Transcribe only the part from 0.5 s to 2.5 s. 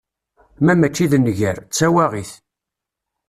Ma mačči d nnger, d tawaɣit.